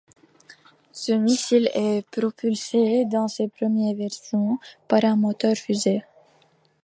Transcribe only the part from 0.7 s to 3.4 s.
Ce missile est propulsé, dans